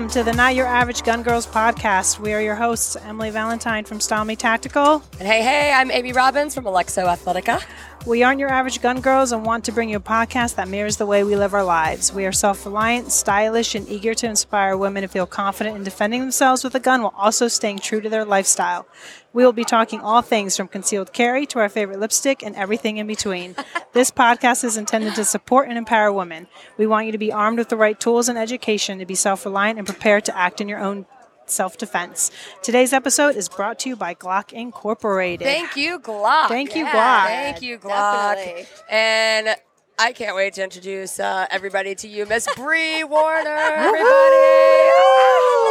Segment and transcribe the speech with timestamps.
[0.00, 2.18] Welcome to the Not Your Average Gun Girls podcast.
[2.20, 5.02] We are your hosts, Emily Valentine from Me Tactical.
[5.18, 7.62] And hey, hey, I'm Amy Robbins from Alexo Athletica.
[8.06, 10.96] We aren't your average gun girls and want to bring you a podcast that mirrors
[10.96, 12.14] the way we live our lives.
[12.14, 16.20] We are self reliant, stylish, and eager to inspire women to feel confident in defending
[16.20, 18.86] themselves with a gun while also staying true to their lifestyle.
[19.34, 22.96] We will be talking all things from concealed carry to our favorite lipstick and everything
[22.96, 23.54] in between.
[23.92, 26.46] this podcast is intended to support and empower women.
[26.78, 29.44] We want you to be armed with the right tools and education to be self
[29.44, 31.04] reliant and prepared to act in your own
[31.50, 32.30] self defense.
[32.62, 35.46] Today's episode is brought to you by Glock Incorporated.
[35.46, 36.48] Thank you, Glock.
[36.48, 37.26] Thank you, Yeah, Glock.
[37.26, 38.34] Thank you, Glock.
[38.36, 38.66] definitely.
[38.90, 39.56] And
[39.98, 43.50] I can't wait to introduce uh, everybody to you, Miss Bree Warner.
[43.50, 44.06] Everybody,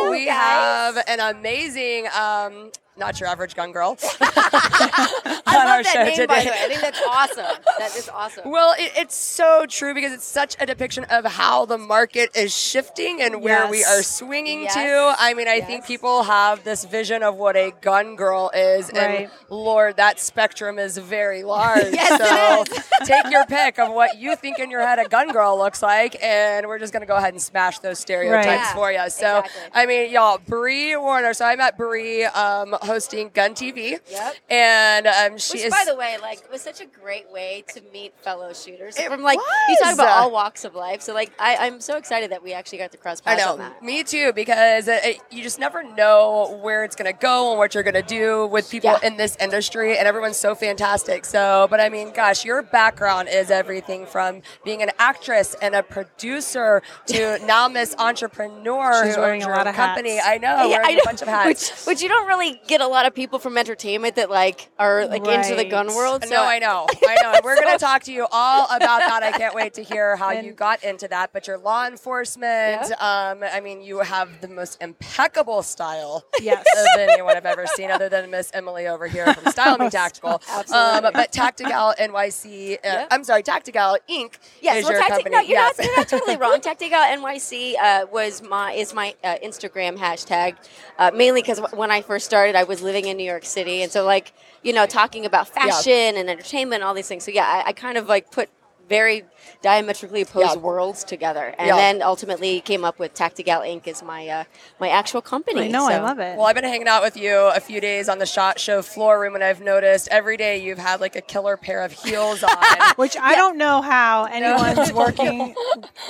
[0.02, 3.98] Oh, we have an amazing, um, not your average gun girl.
[5.50, 6.58] I on love our that show name, by the way.
[6.64, 7.64] I think that's awesome.
[7.80, 8.50] That is awesome.
[8.50, 12.56] Well, it, it's so true because it's such a depiction of how the market is
[12.56, 14.74] shifting and where we are swinging Yes.
[14.76, 15.16] to.
[15.18, 19.22] I mean, I think people have this vision of what a gun girl is, Right.
[19.24, 21.86] and Lord, that spectrum is very large.
[22.00, 25.58] Yes, so take your pick of what you think in your head a gun girl
[25.58, 28.92] looks like, and we're just going to go ahead and smash those stereotypes Yeah, for
[28.92, 29.10] you.
[29.10, 29.52] So, exactly.
[29.74, 31.34] I mean, y'all, Bree Warner.
[31.34, 34.00] So I met Bree um, hosting Gun TV.
[34.12, 34.36] Yep.
[34.50, 35.72] And um, she Which, is.
[35.72, 39.22] by the way, like was such a great way to meet fellow shooters It from
[39.22, 39.80] like you was.
[39.80, 41.02] talk about all walks of life.
[41.02, 43.54] So like I, I'm so excited that we actually got to cross I paths know,
[43.54, 43.82] on that.
[43.84, 47.58] me too, because it, it- you just never know where it's going to go and
[47.58, 49.08] what you're going to do with people Yeah.
[49.08, 51.24] in this industry, and everyone's so fantastic.
[51.26, 55.84] So, but I mean, gosh, your background is everything from being an actress and a
[55.84, 59.06] producer to now Miss Entrepreneur.
[59.06, 60.16] She's who wearing a lot of company.
[60.16, 60.28] hats.
[60.28, 61.00] I know, Yeah, wearing I know.
[61.04, 61.86] a bunch of hats.
[61.86, 65.06] Which, which you don't really get a lot of people from entertainment that like are
[65.08, 66.24] like into the gun world.
[66.24, 67.40] So no, I know, I know.
[67.44, 69.24] We're going to talk to you all about that.
[69.24, 71.32] I can't wait to hear how And- you got into that.
[71.34, 76.66] But your law enforcement, um, I mean, you have the most impeccable style Yes.
[76.96, 80.30] of anyone I've ever seen, other than Miss Emily over here from Style Me Tactical.
[80.34, 81.12] Um, Absolutely.
[81.14, 83.08] but TactiGal NYC, uh, Yep.
[83.12, 84.34] I'm sorry, TactiGal Inc.
[84.62, 85.36] Yes, is well, your Tactic- company.
[85.36, 85.78] no, you're, yes.
[85.78, 86.60] not, you're not totally wrong.
[86.60, 90.56] TactiGal NYC uh, was my is my uh, Instagram hashtag,
[90.98, 93.92] uh, mainly because when I first started, I was living in New York City, and
[93.92, 94.34] so like
[94.64, 97.24] you know, talking about fashion and entertainment, and all these things.
[97.24, 98.50] So yeah, I, I kind of like put
[98.90, 99.24] very
[99.62, 100.62] diametrically opposed Yeah.
[100.62, 101.76] worlds together, and Yeah.
[101.76, 103.88] then ultimately came up with TactiGal Inc.
[103.88, 104.44] as my uh,
[104.80, 105.64] my actual company.
[105.64, 106.38] I know, I love it.
[106.38, 109.20] Well, I've been hanging out with you a few days on the shot show floor
[109.20, 112.50] room, and I've noticed every day you've had like a killer pair of heels on.
[112.96, 115.56] Which I don't know how anyone's working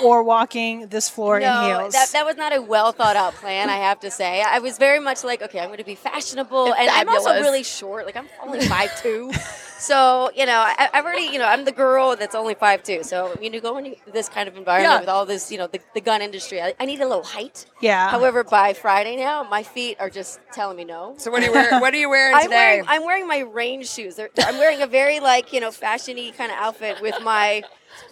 [0.02, 1.92] or walking this floor in heels.
[1.92, 4.42] that, that was not a well thought out plan, I have to say.
[4.42, 7.62] I was very much like, okay, I'm going to be fashionable, and I'm also really
[7.62, 8.06] short.
[8.06, 9.30] Like I'm only five two,
[9.80, 13.02] so you know, I, I've already, you know, I'm the girl that's only five two.
[13.02, 15.00] So you know, going into this kind of environment Yeah.
[15.00, 17.66] with all this, you know, the, the gun industry, I, I need a little height.
[17.80, 18.10] yeah.
[18.10, 21.14] However, by Friday now, my feet are just telling me no.
[21.18, 21.80] so what are you wearing?
[21.80, 22.54] What are you wearing I'm today?
[22.56, 24.16] wearing, I'm wearing my range shoes.
[24.16, 27.62] They're, I'm wearing a very like you know fashiony kind of outfit with my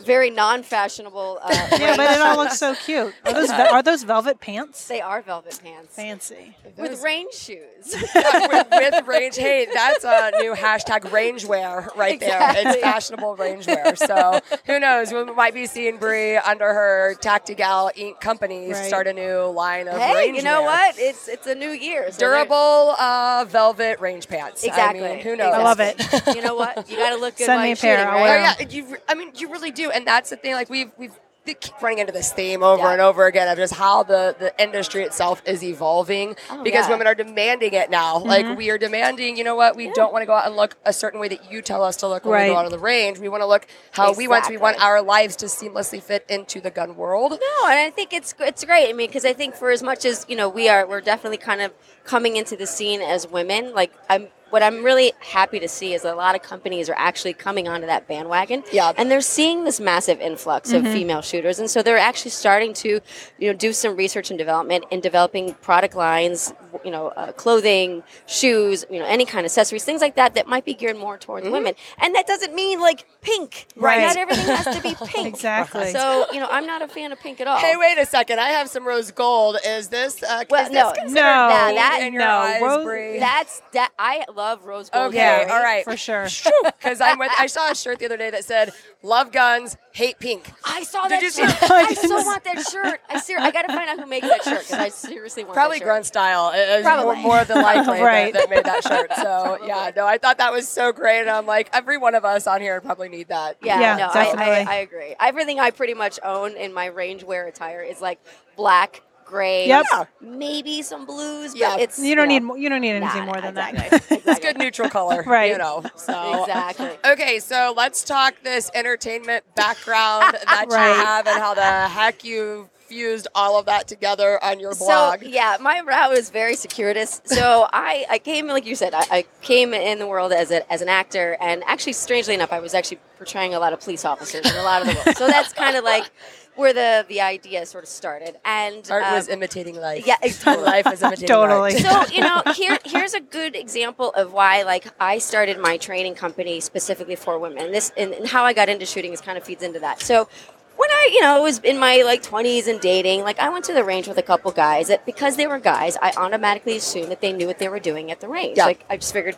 [0.00, 1.38] very non-fashionable.
[1.42, 3.14] Uh, yeah, but it all looks so cute.
[3.24, 4.86] Are those, ve- are those velvet pants?
[4.88, 6.56] They are velvet pants Fancy.
[6.76, 7.58] with range shoes.
[8.14, 9.36] with, with range.
[9.36, 12.28] Hey, that's a new hashtag rangewear right there.
[12.38, 12.70] Exactly.
[12.72, 13.96] It's fashionable rangewear.
[13.98, 15.12] So who knows?
[15.12, 18.20] We might be seeing Bree under her TactiGal Inc.
[18.20, 18.84] company Right.
[18.84, 20.36] start a new line of hey, rangewear.
[20.36, 20.96] you know what?
[20.98, 22.10] It's it's a new year.
[22.12, 24.64] so Durable uh, velvet range pants.
[24.64, 25.04] Exactly.
[25.04, 25.54] I mean, who knows?
[25.54, 26.02] I love it.
[26.34, 26.88] You know what?
[26.90, 28.60] You got to look good Send me a pair, shooting, I'll Oh wear right?
[28.60, 28.66] 'em.
[28.70, 28.96] yeah, you.
[29.08, 30.52] I mean, you really do, and that's the thing.
[30.52, 31.12] Like we've we've
[31.44, 32.92] they keep running into this theme over Yeah.
[32.92, 36.90] and over again of just how the the industry itself is evolving Oh, because yeah.
[36.90, 38.18] women are demanding it now.
[38.18, 38.28] Mm-hmm.
[38.28, 39.38] Like we are demanding.
[39.38, 39.74] You know what?
[39.74, 41.96] We don't want to go out and look a certain way that you tell us
[42.02, 43.18] to look when we go out on the range.
[43.18, 44.50] We want to look how we want to.
[44.50, 47.30] We want our lives to seamlessly fit into the gun world.
[47.32, 48.90] No, and I think it's it's great.
[48.90, 51.38] I mean, because I think for as much as you know, we are we're definitely
[51.38, 51.72] kind of
[52.04, 53.72] coming into the scene as women.
[53.74, 57.32] Like I'm, what I'm really happy to see is a lot of companies are actually
[57.34, 58.62] coming onto that bandwagon.
[58.72, 58.92] Yeah.
[58.96, 63.00] and they're seeing this massive influx of female shooters, and so they're actually starting to,
[63.38, 66.52] you know, do some research and development in developing product lines,
[66.84, 70.46] you know, uh, clothing, shoes, you know, any kind of accessories, things like that that
[70.46, 71.74] might be geared more towards women.
[71.98, 73.66] And that doesn't mean like pink.
[73.76, 74.00] Right.
[74.02, 75.26] Not everything has to be pink.
[75.28, 75.90] Exactly.
[75.92, 77.58] So you know, I'm not a fan of pink at all.
[77.58, 78.38] Hey, wait a second!
[78.40, 79.56] I have some rose gold.
[79.66, 80.22] Is this?
[80.22, 83.62] Uh, Well, is this no, considered no, pink that- in your no, eyes, rose- That's
[83.72, 83.90] that.
[83.98, 85.08] I love rose gold.
[85.12, 85.52] Okay, jewelry.
[85.52, 85.84] all right.
[85.84, 86.26] For sure.
[86.78, 87.30] Because I'm with.
[87.38, 91.02] I saw a shirt the other day that said "Love guns, hate pink." I saw
[91.02, 91.60] Did that you see shirt.
[91.60, 91.70] that?
[91.70, 93.00] I so want that shirt.
[93.08, 95.54] I ser- I got to find out who makes that shirt because I seriously want
[95.54, 97.22] Probably that grunt style is more, Probably.
[97.22, 98.32] more than likely Right.
[98.32, 99.10] that, that made that shirt.
[99.16, 102.24] So yeah, no, I thought that was so great, and I'm like, every one of
[102.24, 103.56] us on here probably need that.
[103.62, 104.66] Yeah, Yeah, no, I, I, definitely.
[104.66, 105.14] I agree.
[105.20, 108.20] Everything I pretty much own in my range wear attire is like
[108.56, 109.86] black, grays, Yep.
[109.92, 110.04] Yeah.
[110.20, 111.76] maybe some blues, but Yeah.
[111.78, 113.74] it's You don't know, need mo- you don't need anything nah, more than that.
[113.74, 115.52] exactly, It's good neutral color, Right.
[115.52, 116.90] You know, so Exactly.
[117.04, 120.88] Okay, so let's talk this entertainment background that Right.
[120.96, 124.86] you have and how the heck you fused all of that together on your So
[124.86, 125.22] blog.
[125.22, 127.20] yeah, my route was very circuitous.
[127.26, 130.72] So I, I came like you said, I, I came in the world as a,
[130.72, 134.06] as an actor, and actually, strangely enough, I was actually portraying a lot of police
[134.06, 135.16] officers in a lot of the world.
[135.18, 136.10] So that's kind of like
[136.58, 138.36] where the the idea sort of started.
[138.44, 140.06] And Art um, was imitating life.
[140.06, 140.64] yeah, it's totally.
[140.66, 141.74] life is imitating Totally.
[141.84, 142.06] art.
[142.08, 146.14] so you know here here's a good example of why like i started my training
[146.14, 149.38] company specifically for women and this and, and how i got into shooting is kind
[149.38, 150.28] of feeds into that so
[150.76, 153.72] when i you know was in my like 20s and dating like i went to
[153.72, 157.20] the range with a couple guys that because they were guys i automatically assumed that
[157.20, 158.66] they knew what they were doing at the range Yeah.
[158.66, 159.36] like i just figured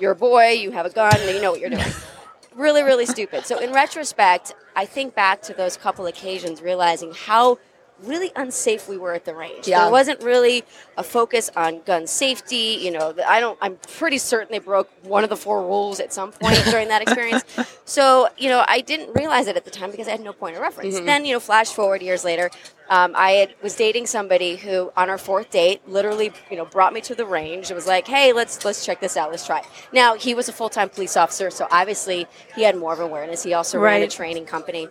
[0.00, 1.92] you're a boy you have a gun and you know what you're doing
[2.54, 3.46] really really stupid.
[3.46, 7.58] So in retrospect i think back to those couple occasions realizing how
[8.04, 9.68] really unsafe we were at the range.
[9.68, 9.82] Yeah.
[9.82, 10.64] there wasn't really
[10.96, 15.24] a focus on gun safety you know i don't i'm pretty certain they broke one
[15.24, 17.44] of the four rules at some point during that experience.
[17.84, 20.56] So you know i didn't realize it at the time because i had no point
[20.56, 20.98] of reference.
[21.00, 22.50] Then you know flash forward years later
[22.90, 26.92] um, i had, was dating somebody who on our fourth date literally you know brought
[26.92, 29.30] me to the range it was like hey let's let's check this out.
[29.30, 29.66] Let's try it.
[29.92, 33.42] now he was a full-time police officer so obviously he had more of awareness.
[33.42, 34.88] He also ran a training company.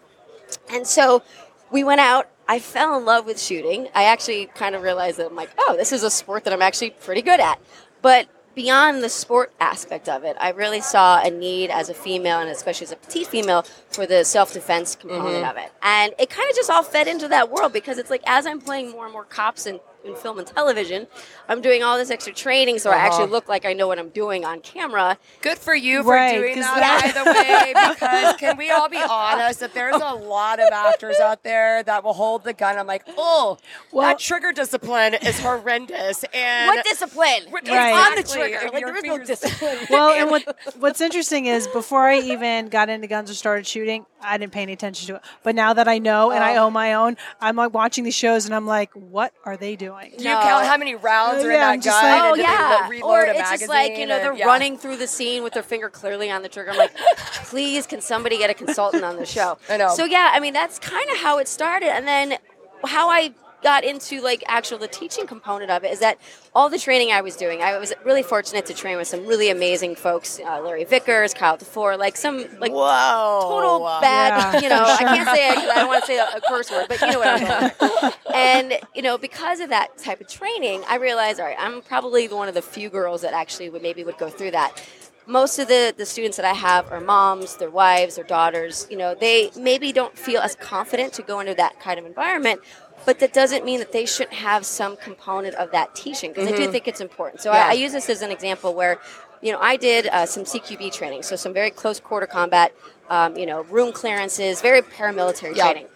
[0.71, 1.23] And so
[1.71, 2.27] we went out.
[2.51, 3.87] I fell in love with shooting.
[3.95, 6.61] I actually kind of realized that I'm like, oh, this is a sport that I'm
[6.61, 7.61] actually pretty good at.
[8.01, 12.39] But beyond the sport aspect of it, I really saw a need as a female
[12.39, 15.49] and especially as a petite female for the self defense component mm-hmm.
[15.49, 15.71] of it.
[15.81, 18.59] And it kind of just all fed into that world because it's like as I'm
[18.59, 21.07] playing more and more cops in, in film and television,
[21.47, 23.05] I'm doing all this extra training so I Uh-huh.
[23.05, 25.17] actually look like I know what I'm doing on camera.
[25.41, 27.73] Good for you for Right, doing 'cause that, by the way.
[27.91, 32.03] Because can we all be honest that there's a lot of actors out there that
[32.03, 32.77] will hold the gun?
[32.77, 33.57] I'm like, oh,
[33.91, 36.23] Well- that trigger discipline is horrendous.
[36.33, 37.43] And What discipline?
[37.49, 37.93] What- It's Right.
[37.93, 38.69] on the trigger.
[38.71, 39.77] Like your there is no discipline.
[39.89, 40.43] Well, and what
[40.79, 44.61] what's interesting is before I even got into guns or started shooting, I didn't pay
[44.61, 45.21] any attention to it.
[45.43, 46.65] But now that I know and I Oh.
[46.67, 50.13] own my own, I'm like watching these shows and I'm like, what are they doing?
[50.17, 50.41] Do you No.
[50.41, 52.11] count how many rounds are yeah, in I'm that just gun?
[52.11, 54.21] like- Oh and do they yeah, reload or a it's just like you know magazine
[54.21, 54.45] they're and- yeah.
[54.45, 56.71] running through the scene with their finger clearly on the trigger.
[56.71, 56.95] I'm like,
[57.45, 59.57] please, can somebody get a consultant on the show?
[59.69, 59.93] I know.
[59.95, 62.37] So yeah, I mean that's kind of how it started, and then
[62.85, 63.33] how I
[63.63, 66.17] got into like actual the teaching component of it is that
[66.55, 69.49] all the training I was doing, I was really fortunate to train with some really
[69.49, 73.39] amazing folks, uh, Larry Vickers, Kyle Defoor, like some like Whoa.
[73.43, 76.17] total bad, Yeah, you know, I can't say it 'cause I don't want to say
[76.17, 78.13] a, a curse word, but you know what I'm saying.
[78.33, 82.27] And, you know, because of that type of training, I realized, all right, I'm probably
[82.27, 84.81] one of the few girls that actually would maybe would go through that.
[85.27, 88.87] Most of the, the students that I have are moms, their wives, their daughters.
[88.89, 92.59] You know, they maybe don't feel as confident to go into that kind of environment,
[93.05, 96.55] but that doesn't mean that they shouldn't have some component of that teaching because I
[96.55, 97.41] do think it's important.
[97.41, 97.65] So Yeah.
[97.65, 98.99] I, I use this as an example where,
[99.41, 102.73] you know, I did uh, some CQB training, so some very close quarter combat,
[103.09, 105.63] um, you know, room clearances, very paramilitary Yeah.
[105.71, 105.87] training.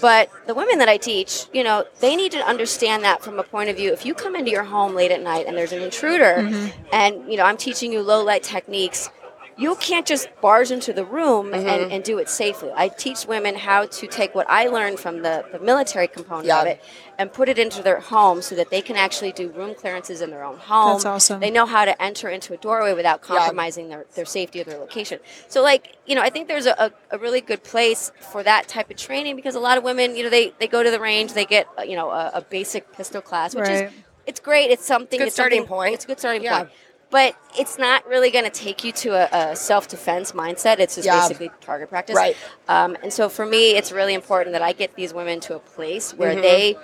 [0.00, 3.42] But the women that I teach, you know, they need to understand that from a
[3.44, 3.92] point of view.
[3.92, 6.48] If you come into your home late at night and there's an intruder,
[6.92, 9.10] and you know, I'm teaching you low light techniques.
[9.56, 12.70] You can't just barge into the room and, and do it safely.
[12.74, 16.60] I teach women how to take what I learned from the, the military component Yeah.
[16.62, 16.82] of it
[17.18, 20.30] and put it into their home so that they can actually do room clearances in
[20.30, 20.94] their own home.
[20.94, 21.40] That's awesome.
[21.40, 24.78] They know how to enter into a doorway without compromising their, their safety or their
[24.78, 25.18] location.
[25.48, 28.68] So, like, you know, I think there's a, a, a really good place for that
[28.68, 31.00] type of training because a lot of women, you know, they, they go to the
[31.00, 33.84] range, they get, uh, you know, a, a basic pistol class, which Right.
[33.86, 33.92] is,
[34.26, 34.70] it's great.
[34.70, 35.18] It's something.
[35.18, 35.94] Good it's starting something- point.
[35.94, 36.58] It's a good starting Yeah.
[36.60, 36.70] point.
[37.12, 40.80] But it's not really going to take you to a, a self defense mindset.
[40.80, 41.20] It's just Yeah.
[41.20, 42.16] basically target practice.
[42.16, 42.36] Right.
[42.68, 45.60] Um, and so for me, it's really important that I get these women to a
[45.60, 46.40] place where Mm-hmm.
[46.42, 46.76] they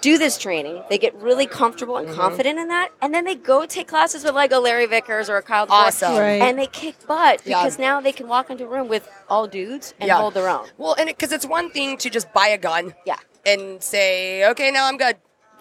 [0.00, 2.20] do this training, they get really comfortable and Mm-hmm.
[2.20, 5.36] confident in that, and then they go take classes with like a Larry Vickers or
[5.36, 5.66] a Kyle.
[5.66, 6.16] Defoor, Awesome.
[6.16, 6.42] Right.
[6.42, 7.58] And they kick butt Yeah.
[7.60, 10.16] because now they can walk into a room with all dudes and Yeah.
[10.18, 10.66] hold their own.
[10.78, 13.16] Well, and because it's one thing to just buy a gun Yeah.
[13.46, 15.16] and say, okay, now I'm good.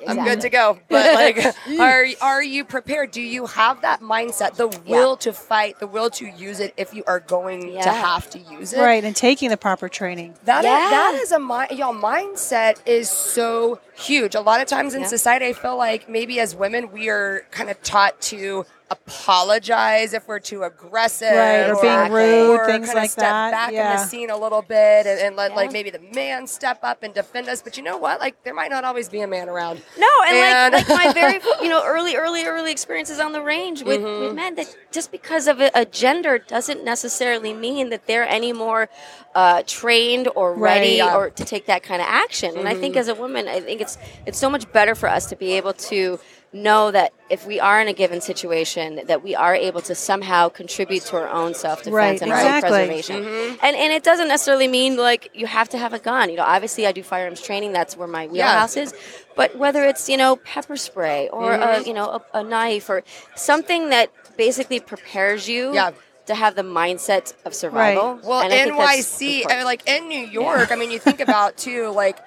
[0.08, 0.80] I'm good to go.
[0.90, 1.80] But like, mm.
[1.80, 3.12] are are you prepared?
[3.12, 6.94] Do you have that mindset, the will to fight, the will to use it if
[6.94, 8.80] you are going to have to use it?
[8.80, 10.36] Right, and taking the proper training.
[10.46, 10.90] That is, Yeah.
[10.90, 14.36] that is a y'all mindset is so huge.
[14.36, 15.08] A lot of times in Yeah.
[15.08, 20.28] society, I feel like maybe as women we are kind of taught to apologize if
[20.28, 23.78] we're too aggressive, Right, or being rude, or things kinda like step that, back in
[23.78, 25.58] the scene a little bit and, and let Yeah.
[25.58, 27.62] like maybe the man step up and defend us.
[27.62, 28.20] But you know what?
[28.20, 29.82] Like there might not always be a man around.
[29.98, 33.42] No, and, And- like like my very you know early early early experiences on the
[33.42, 34.22] range with, Mm-hmm.
[34.26, 38.52] with men that just because of a, a gender doesn't necessarily mean that they're any
[38.54, 38.90] more
[39.36, 41.16] uh, trained or Right, ready yeah.
[41.16, 42.58] or to take that kind of action.
[42.58, 43.00] And I think Mm-hmm.
[43.00, 45.74] as a woman, I think it's it's so much better for us to be able
[45.74, 46.20] to
[46.54, 50.50] know that if we are in a given situation that we are able to somehow
[50.50, 52.68] contribute to our own self-defense Right, and exactly.
[52.70, 53.66] own preservation Mm-hmm.
[53.66, 56.44] and and it doesn't necessarily mean like you have to have a gun you know
[56.44, 58.94] obviously i do firearms training that's where my wheelhouse is
[59.36, 61.84] but whether it's you know pepper spray or Mm-hmm.
[61.84, 63.04] a you know a, a knife or
[63.36, 65.92] something that basically prepares you Yeah.
[66.26, 68.24] to have the mindset of survival Right.
[68.26, 71.00] Well, and I think that's NYC, I mean, like in New York, I mean, you
[71.00, 72.18] think about too, like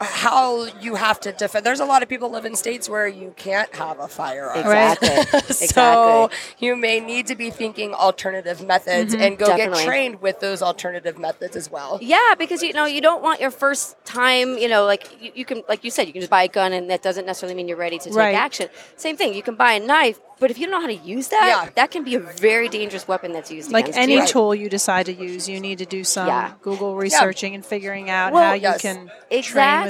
[0.00, 1.66] how you have to defend.
[1.66, 4.58] There's a lot of people live in states where you can't have a firearm.
[4.58, 5.08] exactly
[5.54, 9.22] So exactly you may need to be thinking alternative methods mm-hmm.
[9.22, 9.78] and go Definitely.
[9.78, 11.98] get trained with those alternative methods as well.
[12.00, 14.56] Yeah, because you know you don't want your first time.
[14.58, 16.72] You know, like you, you can, like you said, you can just buy a gun,
[16.72, 18.34] and that doesn't necessarily mean you're ready to take Right.
[18.34, 18.68] action.
[18.96, 21.28] Same thing, you can buy a knife, but if you don't know how to use
[21.28, 21.70] that, Yeah.
[21.74, 24.26] that can be a very dangerous weapon that's used Like against any you.
[24.26, 26.52] Tool you decide to use, you need to do some Yeah.
[26.62, 28.80] Google researching and figuring out Well, how you yes.
[28.82, 29.32] can train with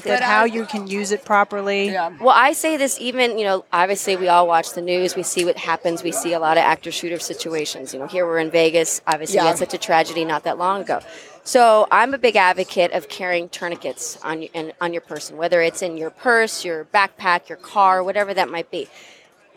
[0.07, 0.12] Exactly.
[0.12, 1.90] it, how you can use it properly.
[1.90, 2.11] Yeah.
[2.21, 5.45] Well, I say this even, you know, obviously we all watch the news, we see
[5.45, 7.93] what happens, we see a lot of active shooter situations.
[7.93, 9.43] You know, here we're in Vegas, obviously Yeah.
[9.45, 11.00] we had such a tragedy not that long ago.
[11.45, 14.49] So I'm a big advocate of carrying tourniquets on you,
[14.83, 18.71] on your person, whether it's in your purse, your backpack, your car, whatever that might
[18.71, 18.87] be.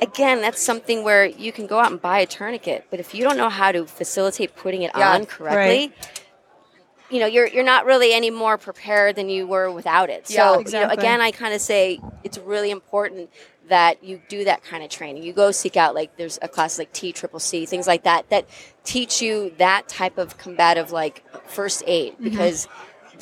[0.02, 3.24] Again, that's something where you can go out and buy a tourniquet, but if you
[3.24, 5.14] don't know how to facilitate putting it Yeah.
[5.14, 5.94] on correctly,
[7.12, 10.30] you know you're you're not really any more prepared than you were without it.
[10.30, 13.30] Yeah, so you know, again, I kind of say it's really important
[13.68, 15.22] that you do that kind of training.
[15.24, 18.30] You go seek out like there's a class like T Triple C, things like that
[18.30, 18.48] that
[18.84, 22.30] teach you that type of combative like first aid Mm-hmm.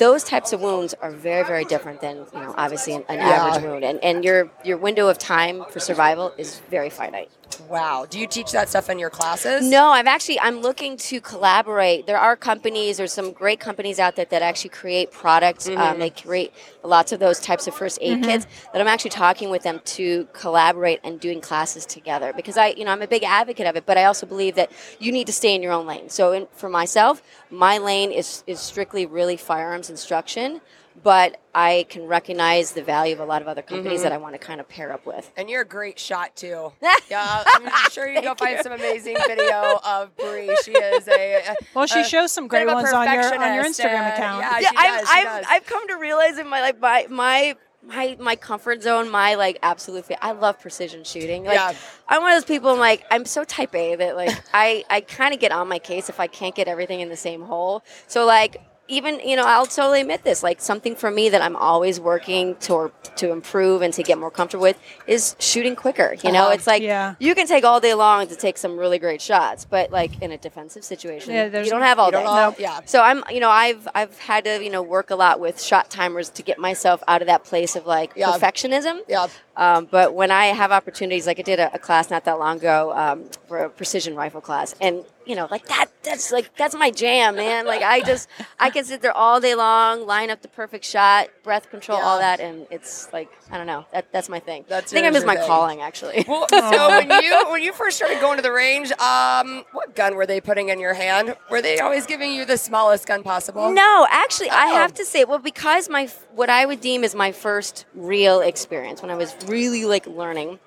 [0.00, 3.28] Those types of wounds are very, very different than you know, obviously an, an Yeah.
[3.36, 7.30] average wound, and and your your window of time for survival is very finite.
[7.68, 8.06] Wow.
[8.08, 9.68] Do you teach that stuff in your classes?
[9.68, 12.06] No, I've actually I'm looking to collaborate.
[12.06, 15.68] There are companies, there's some great companies out there that actually create products.
[15.68, 16.52] Um, they create
[16.82, 20.28] lots of those types of first aid kits that I'm actually talking with them to
[20.32, 23.86] collaborate and doing classes together because I, you know, I'm a big advocate of it,
[23.86, 26.08] but I also believe that you need to stay in your own lane.
[26.08, 30.60] So in, for myself, my lane is is strictly really firearms instruction.
[31.02, 34.02] But I can recognize the value of a lot of other companies mm-hmm.
[34.04, 35.30] that I want to kind of pair up with.
[35.36, 36.72] And you're a great shot too.
[37.10, 38.62] yeah, I'm sure you can go Thank find you.
[38.62, 40.56] some amazing video of Bree.
[40.64, 44.12] She is a Well, she a shows some great ones on your on your Instagram
[44.14, 44.42] account.
[44.42, 45.46] Yeah, yeah, she I've, does, she I've, does.
[45.48, 49.58] I've come to realize in my like my my my, my comfort zone, my like
[49.62, 51.44] absolute fa- I love precision shooting.
[51.44, 51.72] Like Yeah.
[52.08, 52.70] I'm one of those people.
[52.70, 55.78] I'm like I'm so type A that like I I kind of get on my
[55.78, 57.82] case if I can't get everything in the same hole.
[58.06, 60.42] So like even you know I'll totally admit this.
[60.42, 64.30] Like something for me that I'm always working to to improve and to get more
[64.30, 66.16] comfortable with is shooting quicker.
[66.22, 66.54] You know, Uh-huh.
[66.54, 67.14] it's like Yeah.
[67.18, 70.32] you can take all day long to take some really great shots, but like in
[70.32, 72.28] a defensive situation, Yeah, you don't have all You don't day.
[72.28, 72.80] all- yeah.
[72.86, 75.90] So I'm, you know, I've I've had to, you know, work a lot with shot
[75.90, 78.28] timers to get myself out of that place of like Yeah.
[78.32, 79.00] perfectionism.
[79.08, 79.26] Yeah.
[79.56, 82.56] Um, but when I have opportunities, like I did a, a class not that long
[82.58, 86.74] ago um, for a precision rifle class, and you know, like that, that's like that's
[86.74, 87.66] my jam, man.
[87.66, 91.28] Like I just, I can sit there all day long, line up the perfect shot,
[91.44, 94.64] breath control, all that, and it's like I don't know, that that's my thing.
[94.68, 95.46] That's I think I miss my thing.
[95.46, 96.24] calling actually.
[96.26, 100.16] Well, so when you when you first started going to the range, um, what gun
[100.16, 101.36] were they putting in your hand?
[101.50, 103.72] Were they always giving you the smallest gun possible?
[103.72, 104.74] No, actually, I Oh.
[104.76, 109.02] have to say, well, because my what I would deem is my first real experience
[109.02, 110.58] when I was really like learning.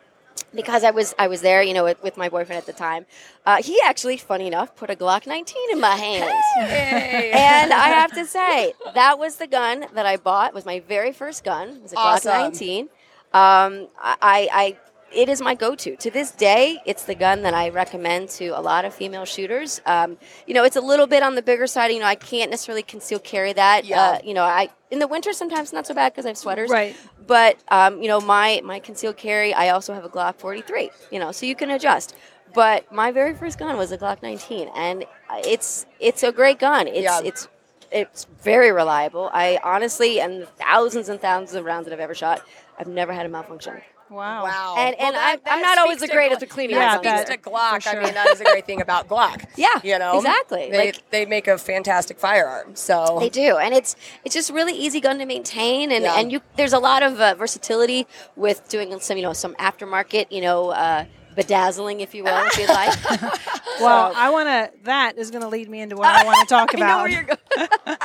[0.56, 3.06] Because I was I was there, you know, with, with my boyfriend at the time.
[3.46, 6.32] Uh, he actually, funny enough, put a Glock 19 in my hands.
[6.56, 7.32] Hey.
[7.34, 10.50] and I have to say, that was the gun that I bought.
[10.50, 11.70] It was my very first gun.
[11.70, 12.32] It was a Awesome.
[12.32, 12.90] Glock 19.
[13.34, 14.78] Um, I, I,
[15.12, 15.96] it is my go-to.
[15.96, 19.82] To this day, it's the gun that I recommend to a lot of female shooters.
[19.86, 20.18] Um,
[20.48, 21.92] you know, it's a little bit on the bigger side.
[21.92, 23.86] You know, I can't necessarily conceal carry that.
[23.86, 24.02] Yeah.
[24.02, 26.70] Uh, you know, I in the winter sometimes not so bad because I have sweaters.
[26.70, 26.96] Right.
[27.26, 30.92] But um, you know, my my concealed carry, I also have a Glock 43.
[31.12, 32.16] You know, so you can adjust.
[32.54, 35.06] But my very first gun was a Glock 19, and
[35.44, 36.88] it's it's a great gun.
[36.88, 37.22] It's Yeah.
[37.24, 37.48] it's
[37.92, 39.32] it's very reliable.
[39.34, 42.44] I honestly, and thousands and thousands of rounds that I've ever shot,
[42.78, 43.82] I've never had a malfunction.
[44.10, 44.44] Wow.
[44.44, 44.76] Wow.
[44.78, 47.04] And- and that- I'm- that I'm not always speaks the to greatest at cleaning That
[47.04, 47.38] my speaks gun.
[47.38, 47.84] to Glock.
[47.84, 49.46] For I mean, that is a great thing about Glock.
[49.56, 50.70] Yeah, You know, exactly.
[50.72, 52.76] They, Like- they make a fantastic firearm.
[52.76, 53.96] So They do, and it's
[54.26, 56.16] it's just really easy gun to maintain, and, Yeah.
[56.20, 58.06] and you there's a lot of uh, versatility
[58.36, 61.06] with doing some you know some aftermarket you know uh,
[61.36, 62.94] bedazzling, if you will, if you'd like.
[63.82, 64.70] Well, So- I want to.
[64.84, 67.02] That is going to lead me into what I want to talk I know about.
[67.02, 67.98] where you're going.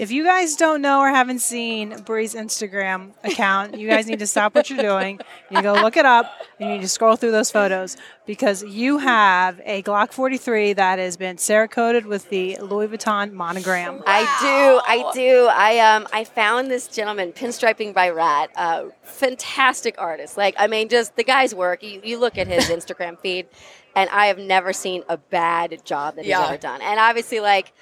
[0.00, 4.26] If you guys don't know or haven't seen Bree's Instagram account, you guys need to
[4.26, 5.20] stop what you're doing.
[5.50, 6.32] You need to go look it up.
[6.58, 10.98] And you need to scroll through those photos because you have a Glock 43 that
[10.98, 14.02] has been Cerakoted with the Louis Vuitton monogram.
[14.06, 15.48] I do, I do.
[15.52, 20.38] I um, I found this gentleman, Pinstriping by Rat, uh, fantastic artist.
[20.38, 21.82] Like, I mean, just the guy's work.
[21.82, 23.48] You, you look at his Instagram feed,
[23.94, 26.80] and I have never seen a bad job that he's ever done.
[26.80, 27.74] And obviously, like.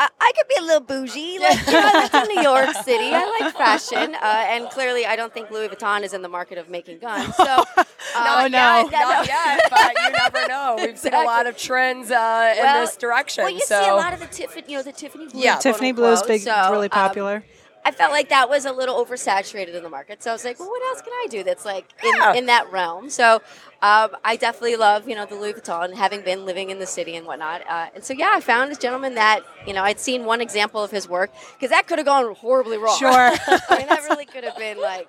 [0.00, 1.38] I, I could be a little bougie.
[1.40, 3.10] Like, you know, I live in New York City.
[3.12, 4.14] I like fashion.
[4.14, 7.34] Uh, and clearly, I don't think Louis Vuitton is in the market of making guns.
[7.36, 7.64] So, um,
[8.16, 8.88] Oh, no.
[8.90, 10.76] Not yet, but you never know.
[10.78, 13.44] We've seen a lot of trends uh, in Well- this direction.
[13.44, 15.40] Well, you so see a lot of the Tiffany, you know, the Tiffany blue.
[15.40, 15.56] Yeah.
[15.58, 17.44] Tiffany Blue is big, So, really um, popular.
[17.84, 20.22] I felt like that was a little oversaturated in the market.
[20.22, 22.34] So I was like, well, what else can I do that's like in, Yeah.
[22.34, 23.08] in that realm?
[23.08, 23.40] So
[23.82, 27.16] um, I definitely love, you know, the Louis Vuitton, having been living in the city
[27.16, 27.62] and whatnot.
[27.66, 30.82] Uh, and so, yeah, I found this gentleman that, you know, I'd seen one example
[30.84, 32.98] of his work because that could have gone horribly wrong.
[32.98, 33.10] Sure.
[33.10, 35.08] I mean, that really could have been like,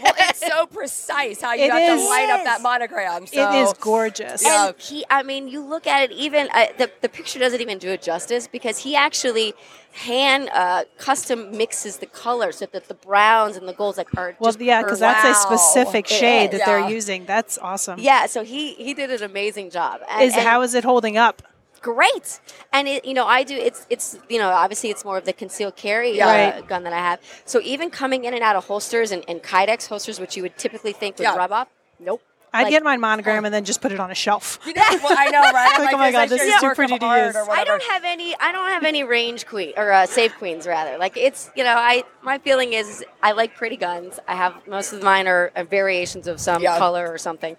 [0.00, 2.02] well, it's so precise how you It have is.
[2.04, 3.26] to light up that monogram.
[3.26, 4.44] So it is gorgeous.
[4.44, 4.68] Yeah.
[4.68, 7.78] and he, I mean, you look at it, even uh, the, the picture doesn't even
[7.78, 9.54] do it justice because he actually
[9.94, 14.34] hand uh, custom mixes the colors so that the browns and the golds like are
[14.38, 16.66] Well, just yeah, because that's a specific shade that Yeah.
[16.80, 17.26] they're using.
[17.26, 17.98] That's awesome.
[17.98, 20.00] Yeah, so he he did an amazing job.
[20.08, 21.42] And, Is and how is it holding up?
[21.80, 22.38] great.
[22.72, 23.56] And it, you know, I do.
[23.56, 26.68] It's it's you know, obviously it's more of the concealed carry uh, Right.
[26.68, 27.18] gun that I have.
[27.44, 30.56] So even coming in and out of holsters and, and Kydex holsters, which you would
[30.56, 31.34] typically think would Yeah.
[31.36, 32.22] rub off, nope.
[32.54, 34.60] I'd Like- get my monogram and then just put it on a shelf.
[34.66, 35.72] You know, well, I know, right?
[35.76, 37.34] I'm Like, oh my God, this is too pretty to use.
[37.50, 38.36] I don't have any.
[38.38, 40.98] I don't have any range queen or uh, save queens rather.
[40.98, 44.20] Like it's you know I my feeling is I like pretty guns.
[44.28, 46.78] I have most of mine are, are variations of some Yeah.
[46.78, 47.56] color or something,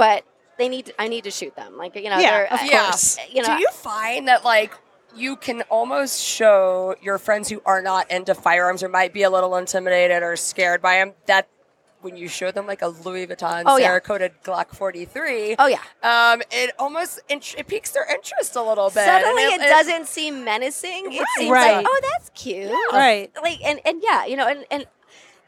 [0.00, 0.24] but
[0.58, 1.76] they need to, I need to shoot them.
[1.76, 2.84] Like you know Yeah, of I- Yeah.
[2.90, 3.18] course.
[3.30, 4.72] You know Do you find that like
[5.16, 9.30] you can almost show your friends who are not into firearms or might be a
[9.30, 11.48] little intimidated or scared by them that
[12.02, 13.88] when you show them like a Louis Vuitton Oh, yeah.
[13.98, 15.80] Cerakoted Glock 43, Oh yeah.
[16.02, 19.04] um, it almost int- it piques their interest a little bit.
[19.04, 21.12] Suddenly And it, doesn't seem menacing.
[21.12, 21.76] It seems Right.
[21.78, 22.70] like, oh, that's cute.
[22.92, 23.30] Right.
[23.42, 24.86] Like and, and yeah, you know, and, and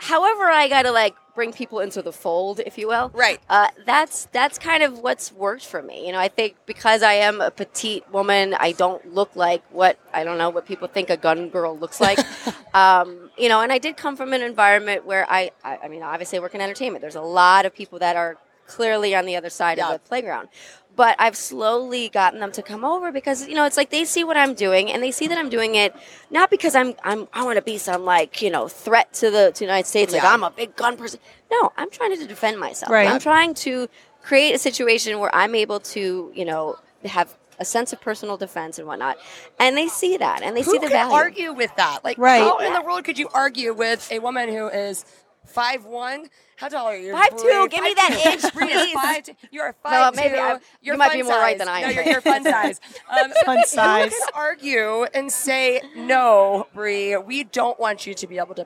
[0.02, 3.10] however I gotta like bring people into the fold, if you will.
[3.14, 3.40] Right.
[3.48, 6.06] Uh, that's that's kind of what's worked for me.
[6.06, 9.98] You know, I think because I am a petite woman, I don't look like what
[10.12, 12.18] I don't know what people think a gun girl looks like.
[12.74, 16.02] um, you know, and I did come from an environment where I, I, I mean,
[16.02, 17.00] obviously I work in entertainment.
[17.00, 18.36] There's a lot of people that are
[18.66, 19.86] clearly on the other side Yeah.
[19.92, 20.48] of the playground.
[20.94, 24.24] But I've slowly gotten them to come over because you know it's like they see
[24.24, 25.94] what I'm doing and they see that I'm doing it
[26.30, 29.52] not because I'm I'm I want to be some like you know threat to the
[29.52, 31.18] to the United States like I'm a big gun person.
[31.50, 32.90] No, I'm trying to defend myself.
[32.92, 33.08] Right.
[33.08, 33.88] I'm trying to
[34.22, 36.76] create a situation where I'm able to you know
[37.06, 39.18] have a sense of personal defense and whatnot,
[39.58, 41.14] and they see that and they Who see the value.
[41.14, 42.02] argue with that?
[42.04, 42.40] Like, Right.
[42.40, 45.04] how in the world could you argue with a woman who is
[45.46, 46.28] five one?
[46.62, 47.12] How tall are you?
[47.12, 47.68] 5'2", Bree?
[47.68, 48.32] give me that 5'2".
[48.44, 48.96] inch, Bree is please.
[48.96, 49.34] 5'2".
[49.50, 51.86] You're a No, five maybe I- You're you might be more right than I No,
[51.88, 51.94] am.
[51.96, 52.80] you're, you're fun size.
[53.10, 54.12] Um, Fun size.
[54.12, 57.16] Who could argue and say no, Bree?
[57.16, 58.64] We don't want you to be able to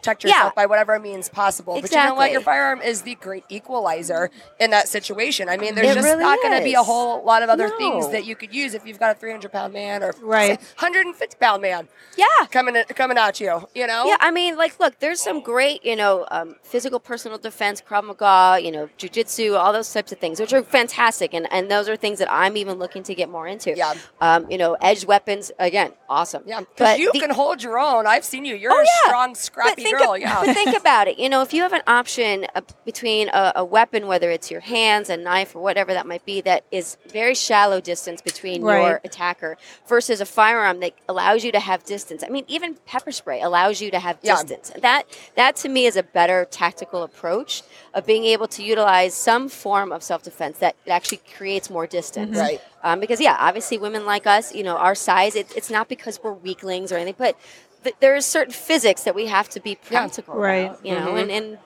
[0.00, 0.62] protect yourself Yeah.
[0.62, 1.80] by whatever means possible.
[1.80, 2.24] But you know what?
[2.28, 2.32] Exactly.
[2.32, 5.48] Your firearm is the great equalizer in that situation.
[5.48, 7.68] I mean, there's It just really not going to be a whole lot of other
[7.76, 10.58] things that you could use if you've got a 300 pound man or Right.
[10.78, 12.24] 150 pound man yeah.
[12.50, 13.68] coming at, coming at you.
[13.74, 14.06] You know.
[14.06, 18.04] Yeah, I mean, like, look, there's some great, you know, um, physical personal defense, Krav
[18.04, 21.88] Maga, you know, jujitsu, all those types of things, which are fantastic, and, and those
[21.88, 23.76] are things that I'm even looking to get more into.
[23.76, 23.94] Yeah.
[24.20, 26.42] Um, you know, edged weapons, again, awesome.
[26.46, 28.06] Yeah, because But you the- can hold your own.
[28.06, 28.54] I've seen you.
[28.56, 28.86] You're Oh, a yeah.
[29.08, 30.18] strong, scrappy think, girl.
[30.18, 30.42] yeah.
[30.44, 31.18] but think about it.
[31.18, 34.60] You know, if you have an option uh, between a, a weapon, whether it's your
[34.60, 38.82] hands, a knife, or whatever that might be, that is very shallow distance between Right.
[38.86, 39.56] your attacker
[39.88, 42.22] versus a firearm that allows you to have distance.
[42.22, 44.34] I mean, even pepper spray allows you to have Yeah.
[44.36, 44.72] distance.
[44.80, 45.04] That
[45.36, 47.62] that to me is a better tactical approach
[47.94, 52.30] of being able to utilize some form of self defense that actually creates more distance.
[52.36, 52.40] Mm-hmm.
[52.40, 52.60] Right.
[52.82, 56.18] Um, because yeah, obviously women like us, you know, our size, it, it's not because
[56.22, 57.36] we're weaklings or anything, but
[57.84, 60.66] th- there is certain physics that we have to be practical Right.
[60.70, 61.16] about, you know, Mm-hmm.
[61.18, 61.58] and, and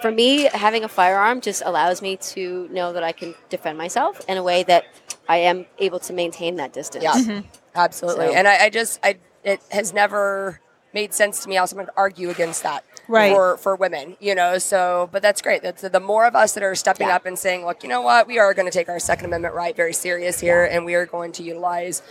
[0.00, 4.20] for me, having a firearm just allows me to know that I can defend myself
[4.28, 4.84] in a way that
[5.28, 7.04] I am able to maintain that distance.
[7.04, 7.40] Yeah,
[7.74, 8.26] absolutely.
[8.26, 10.60] So- And I, I just, I, it has never
[10.92, 13.32] made sense to me how someone would argue against that Right.
[13.32, 14.16] for for women.
[14.18, 15.62] You know, so but that's great.
[15.62, 17.16] That's the more of us that are stepping Yeah.
[17.16, 19.54] up and saying, look, you know what, we are going to take our Second Amendment
[19.54, 22.02] right very serious here, and we are going to utilize.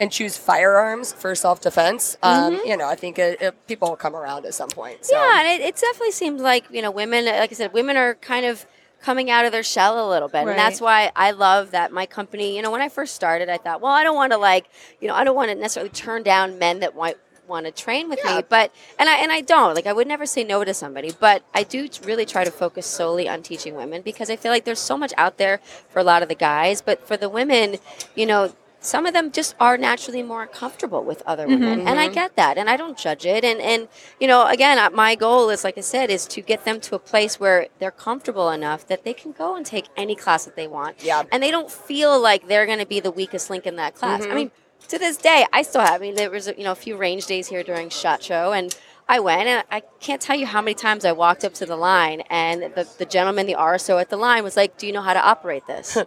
[0.00, 2.16] And choose firearms for self defense.
[2.22, 5.04] Um, You know, I think it, it, people will come around at some point.
[5.04, 5.14] So.
[5.14, 5.24] Mm-hmm.
[5.24, 7.26] Yeah, and it, it definitely seems like you know women.
[7.26, 8.66] Like I said, women are kind of
[9.02, 10.44] coming out of their shell a little bit.
[10.44, 10.50] Right.
[10.50, 13.56] And that's why I love that my company, you know, when I first started, I
[13.56, 14.66] thought, well, I don't want to like,
[15.00, 17.16] you know, I don't want to necessarily turn down men that might
[17.48, 18.36] want to train with Yeah.
[18.36, 21.10] me but and I and I don't like I would never say no to somebody
[21.18, 24.64] but I do really try to focus solely on teaching women because I feel like
[24.64, 25.58] there's so much out there
[25.88, 27.78] for a lot of the guys but for the women
[28.14, 32.00] you know some of them just are naturally more comfortable with other mm-hmm, women and
[32.00, 32.14] I mm-hmm.
[32.14, 33.88] get that and I don't judge it and and
[34.18, 36.94] you know again uh, my goal is like I said is to get them to
[36.94, 40.56] a place where they're comfortable enough that they can go and take any class that
[40.56, 41.22] they want Yeah.
[41.30, 44.22] and they don't feel like they're going to be the weakest link in that class
[44.22, 44.34] I mm-hmm.
[44.34, 44.50] mean
[44.88, 45.94] to this day, I still have.
[45.94, 48.74] I mean, there was you know a few range days here during Shot Show, and
[49.10, 51.74] I went, and I can't tell you how many times I walked up to the
[51.76, 55.00] line, and the, the gentleman, the RSO at the line, was like, "Do you know
[55.02, 56.06] how to operate this?" and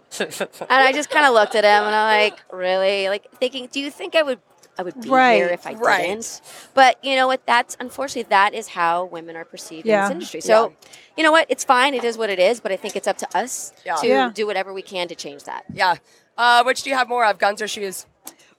[0.70, 3.90] I just kind of looked at him, and I'm like, "Really?" Like thinking, "Do you
[3.90, 4.40] think I would?"
[4.76, 6.02] I would be Right, here if I right.
[6.02, 6.40] didn't.
[6.74, 7.46] But you know what?
[7.46, 10.40] That's unfortunately that is how women are perceived in this industry.
[10.40, 10.72] So,
[11.16, 11.46] you know what?
[11.48, 11.94] It's fine.
[11.94, 12.58] It is what it is.
[12.58, 13.94] But I think it's up to us Yeah.
[13.96, 14.30] to Yeah.
[14.34, 15.62] do whatever we can to change that.
[15.72, 15.94] yeah.
[16.36, 18.06] Uh, which do you have more of, guns or shoes?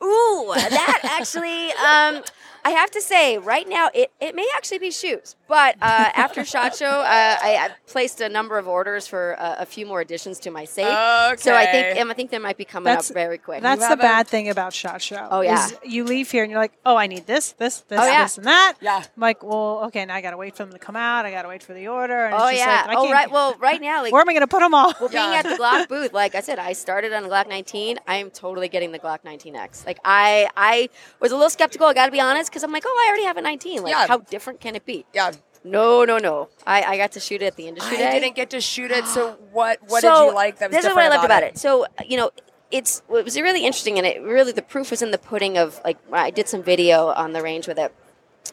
[0.02, 2.24] Ooh, that actually, um,
[2.66, 5.36] I have to say, right now it, it may actually be shoes.
[5.48, 9.58] But uh, after Shot Show, uh, I, I placed a number of orders for uh,
[9.60, 10.86] a few more additions to my safe.
[10.88, 11.36] Okay.
[11.38, 12.00] So I think Okay.
[12.00, 13.62] um, I think they might be coming That's- up very quick.
[13.62, 15.28] That's the have a- bad thing about Shot Show.
[15.30, 15.66] Oh, yeah.
[15.66, 18.24] is you leave here and you're like, oh, I need this, this, this, Oh, yeah.
[18.24, 18.74] this, and that.
[18.82, 18.98] Yeah.
[18.98, 21.26] I'm like, well, okay, now I gotta wait for them to come out.
[21.26, 22.26] I gotta wait for the order.
[22.26, 22.86] And oh it's just yeah.
[22.88, 23.30] Like, I oh right.
[23.32, 24.94] Well, right now, like Where am I gonna put them all?
[25.00, 25.40] Well, being Yeah.
[25.40, 28.00] at the Glock booth, like I said, I started on the Glock 19.
[28.08, 29.86] I am totally getting the Glock 19X.
[29.86, 31.86] Like I, I was a little skeptical.
[31.88, 33.84] I got to be honest, because I'm like, oh, I already have a 19.
[33.84, 34.08] Like, Yeah.
[34.08, 35.06] how different can it be?
[35.14, 35.32] Yeah.
[35.66, 36.50] No, no, no.
[36.66, 38.20] I, I got to shoot it at the industry I day.
[38.20, 40.86] didn't get to shoot it, so what what so did you like that was this
[40.86, 41.58] is what I loved about it.
[41.58, 42.32] So you know,
[42.72, 45.58] it's it was really interesting, and it really the proof was in the pudding.
[45.58, 47.94] Of like, I did some video on the range with it,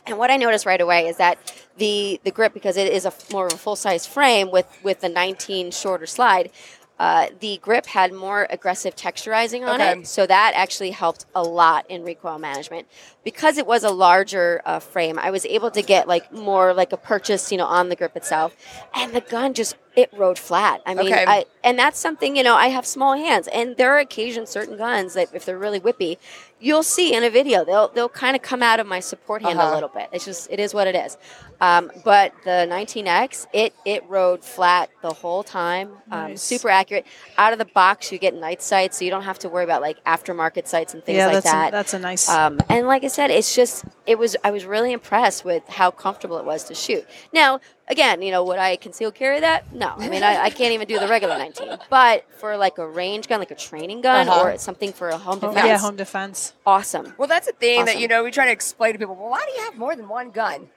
[0.06, 1.38] and what I noticed right away is that
[1.76, 5.00] the the grip, because it is a more of a full size frame with with
[5.00, 6.50] the 19 shorter slide.
[6.98, 10.00] Uh, the grip had more aggressive texturizing on Okay.
[10.00, 12.86] it, so that actually helped a lot in recoil management.
[13.24, 16.92] Because it was a larger uh, frame, I was able to get like more like
[16.92, 18.56] a purchase, you know, on the grip itself,
[18.94, 20.80] and the gun just it rode flat.
[20.86, 21.24] I mean, Okay.
[21.28, 24.76] I, and that's something you know I have small hands, and there are occasions certain
[24.76, 26.16] guns that if they're really whippy,
[26.60, 29.58] you'll see in a video they'll they'll kind of come out of my support hand
[29.60, 29.72] Uh-huh.
[29.72, 30.08] a little bit.
[30.12, 31.16] It's just it is what it is.
[31.60, 36.42] Um, but the 19x, it it rode flat the whole time, um, Nice.
[36.42, 37.06] super accurate.
[37.38, 39.80] Out of the box, you get night sights, so you don't have to worry about
[39.82, 41.68] like aftermarket sights and things yeah, like that.
[41.68, 42.28] A, that's a nice.
[42.28, 45.90] Um, and like I said, it's just it was I was really impressed with how
[45.90, 47.04] comfortable it was to shoot.
[47.32, 49.72] Now, again, you know, would I conceal carry that?
[49.74, 51.78] No, I mean I, I can't even do the regular 19.
[51.90, 54.48] But for like a range gun, like a training gun, Uh-huh.
[54.48, 56.54] or something for a home defense, yeah, home defense.
[56.66, 57.14] awesome.
[57.18, 59.14] Well, that's a thing that you know we try to explain to people.
[59.14, 60.68] Well, why do you have more than one gun?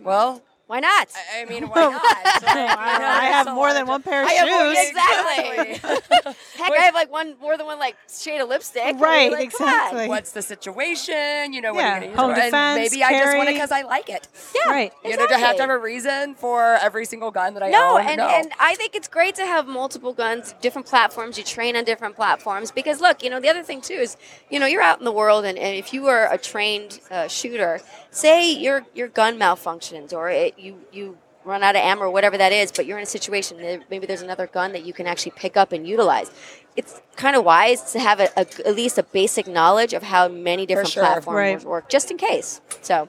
[0.00, 1.08] Well, Why not?
[1.36, 2.00] I, I mean, why not?
[2.40, 4.74] So, like, you know, I have so more than one pair of I have more-
[4.74, 4.88] shoes.
[4.88, 6.34] exactly.
[6.56, 8.98] Heck, I have like one more than one like shade of lipstick.
[8.98, 10.08] Right, like, exactly.
[10.08, 11.52] What's the situation?
[11.52, 12.18] You know, what Yeah, are you going to use?
[12.18, 12.38] home it?
[12.38, 14.28] And defense, maybe I just want it because I like it.
[14.56, 14.92] Yeah, Right.
[15.04, 17.98] You know, to have to have a reason for every single gun that I No,
[17.98, 18.06] own.
[18.06, 18.28] and, no.
[18.28, 21.36] and I think it's great to have multiple guns, different platforms.
[21.36, 24.16] You train on different platforms because look, you know, the other thing too is,
[24.48, 27.28] you know, you're out in the world, and, and if you are a trained uh,
[27.28, 27.80] shooter,
[28.10, 32.38] say your your gun malfunctions or it, you you run out of ammo or whatever
[32.38, 35.06] that is, but you're in a situation that maybe there's another gun that you can
[35.08, 36.30] actually pick up and utilize.
[36.76, 40.28] It's kind of wise to have a, a, at least a basic knowledge of how
[40.28, 41.02] many different sure.
[41.02, 41.64] platforms Right.
[41.64, 42.60] work, just in case.
[42.80, 43.08] So.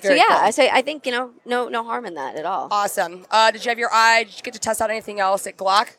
[0.00, 0.46] Very so yeah, cool.
[0.48, 2.66] I say I think you know no no harm in that at all.
[2.72, 3.24] awesome.
[3.30, 4.24] Uh, did you have your eye?
[4.24, 5.90] Did you get to test out anything else at Glock?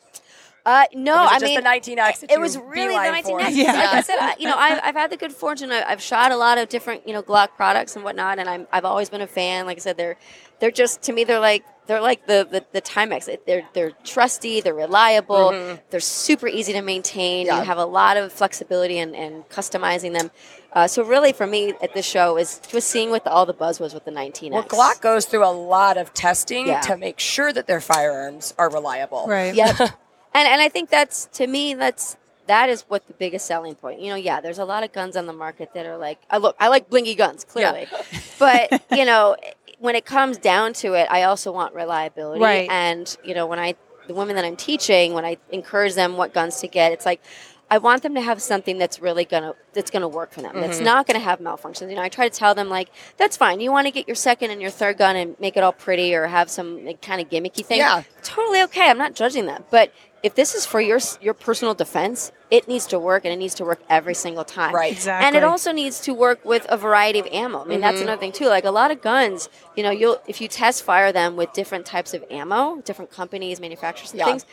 [0.66, 3.22] Uh, no, Or was it I just mean the 19X that it was really the
[3.22, 3.50] beeline 19X.
[3.54, 3.72] Yeah.
[3.72, 5.70] Like I said, I, you know, I've, I've had the good fortune.
[5.70, 8.66] I, I've shot a lot of different, you know, Glock products and whatnot, and I'm,
[8.72, 9.66] I've always been a fan.
[9.66, 10.16] Like I said, they're
[10.60, 13.28] they're just to me, they're like they're like the the, the Timex.
[13.46, 15.50] They're they're trusty, they're reliable,
[15.90, 17.46] they're super easy to maintain.
[17.46, 17.54] Mm-hmm.
[17.56, 17.60] Yeah.
[17.60, 20.30] You have a lot of flexibility and and customizing them.
[20.72, 23.52] Uh, so really, for me at this show is just seeing what the, all the
[23.52, 24.50] buzz was with the 19X.
[24.50, 26.80] Well, Glock goes through a lot of testing Yeah.
[26.80, 29.26] to make sure that their firearms are reliable.
[29.28, 29.54] Right.
[29.54, 29.90] Yep.
[30.34, 32.16] and and I think that's to me that's
[32.46, 34.00] that is what the biggest selling point.
[34.00, 36.38] You know, yeah, there's a lot of guns on the market that are like, I
[36.38, 37.86] look, I like blingy guns, clearly,
[38.38, 39.36] but you know,
[39.78, 42.40] when it comes down to it, I also want reliability.
[42.40, 42.68] Right.
[42.70, 46.34] And you know, when I the women that I'm teaching, when I encourage them what
[46.34, 47.22] guns to get, it's like.
[47.70, 50.60] I want them to have something that's really gonna that's gonna work for them.
[50.60, 50.84] That's mm-hmm.
[50.84, 51.88] not gonna have malfunctions.
[51.88, 53.58] You know, I try to tell them like, that's fine.
[53.58, 56.14] You want to get your second and your third gun and make it all pretty
[56.14, 57.78] or have some like, kind of gimmicky thing.
[57.78, 58.02] Yeah.
[58.22, 58.90] totally okay.
[58.90, 59.90] I'm not judging that, but
[60.24, 63.54] if this is for your your personal defense, it needs to work, and it needs
[63.60, 64.74] to work every single time.
[64.74, 64.92] Right.
[64.92, 65.26] Exactly.
[65.26, 67.62] And it also needs to work with a variety of ammo.
[67.62, 68.02] I mean, that's Mm-hmm.
[68.08, 68.46] another thing too.
[68.56, 71.84] Like a lot of guns, you know, you'll if you test fire them with different
[71.86, 74.26] types of ammo, different companies, manufacturers, and Yeah.
[74.26, 74.46] things.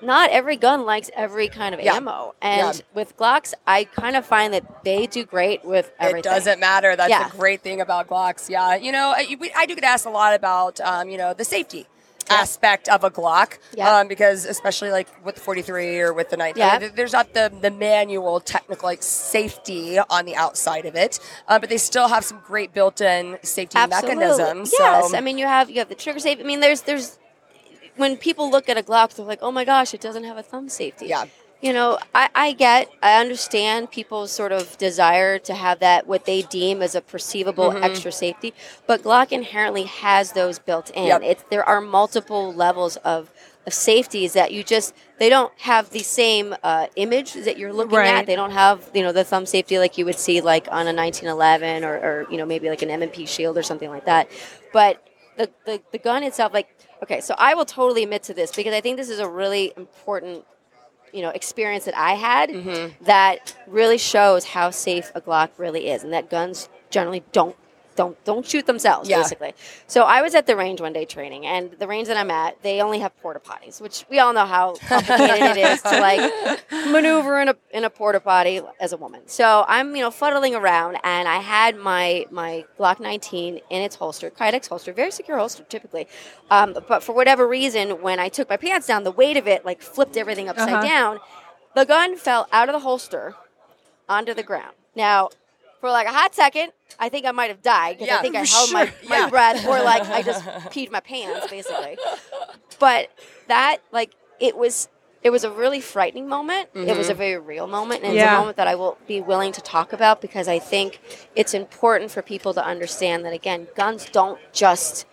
[0.00, 1.94] Not every gun likes every kind of Yeah.
[1.96, 2.82] ammo, and Yeah.
[2.94, 6.20] with Glocks, I kind of find that they do great with everything.
[6.20, 6.94] It doesn't matter.
[6.94, 7.28] That's Yeah.
[7.28, 8.48] the great thing about Glocks.
[8.48, 11.34] Yeah, you know, I, we- I do get asked a lot about, um, you know,
[11.34, 11.88] the safety
[12.30, 13.98] aspect of a Glock, Yeah.
[13.98, 16.78] um, because especially like with the 43 or with the 19, Yeah.
[16.78, 21.58] th- there's not the the manual technical like safety on the outside of it, uh,
[21.58, 24.16] but they still have some great built-in safety Absolutely.
[24.16, 24.72] mechanisms.
[24.78, 26.38] Yes, so, I mean you have you have the trigger safe.
[26.40, 27.18] I mean, there's there's
[27.96, 30.42] when people look at a Glock, they're like, oh my gosh, it doesn't have a
[30.42, 31.06] thumb safety.
[31.06, 31.24] Yeah.
[31.60, 36.24] You know, I, I get, I understand people's sort of desire to have that what
[36.24, 37.82] they deem as a perceivable Mm-hmm.
[37.82, 38.54] extra safety,
[38.86, 41.06] but Glock inherently has those built in.
[41.06, 41.22] Yep.
[41.24, 43.32] It's there are multiple levels of,
[43.66, 47.98] of safeties that you just they don't have the same uh, image that you're looking
[47.98, 48.06] Right.
[48.14, 48.26] at.
[48.26, 50.92] They don't have you know the thumb safety like you would see like on a
[50.94, 54.30] 1911 or, or you know maybe like an M&P shield or something like that.
[54.72, 55.04] But
[55.36, 56.68] the, the the gun itself, like
[57.02, 59.72] okay, so I will totally admit to this because I think this is a really
[59.76, 60.44] important
[61.12, 63.04] you know experience that I had Mm-hmm.
[63.04, 67.56] that really shows how safe a Glock really is, and that guns generally don't
[67.98, 69.18] don't don't shoot themselves Yeah.
[69.20, 69.52] basically.
[69.94, 72.62] So I was at the range one day training, and the range that I'm at,
[72.62, 76.22] they only have porta potties, which we all know how complicated it is to like
[76.94, 79.20] maneuver in a in a porta potty as a woman.
[79.26, 83.96] So I'm you know fuddling around, and I had my my Glock 19 in its
[83.96, 86.06] holster, Kydex holster, very secure holster typically,
[86.50, 89.64] um, but for whatever reason, when I took my pants down, the weight of it
[89.66, 90.82] like flipped everything upside Uh-huh.
[90.82, 91.18] down.
[91.74, 93.34] The gun fell out of the holster
[94.08, 94.74] onto the ground.
[94.96, 95.28] Now,
[95.80, 98.34] for like a hot second, I think I might have died because Yeah, I think
[98.36, 98.94] I held my, sure.
[99.08, 99.28] my Yeah.
[99.30, 101.98] breath or like I just peed my pants basically.
[102.78, 103.10] But
[103.48, 104.88] that like it was
[105.22, 106.68] it was a really frightening moment.
[106.74, 107.18] It was a Mm-hmm.
[107.18, 110.20] very real moment and it's a moment that I will be willing to talk about
[110.20, 111.00] because I think
[111.34, 115.06] it's important for people to understand that again, guns don't just